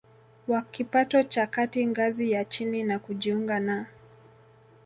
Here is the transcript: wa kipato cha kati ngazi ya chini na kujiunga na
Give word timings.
wa 0.47 0.61
kipato 0.61 1.23
cha 1.23 1.47
kati 1.47 1.85
ngazi 1.87 2.31
ya 2.31 2.45
chini 2.45 2.83
na 2.83 2.99
kujiunga 2.99 3.59
na 3.59 3.85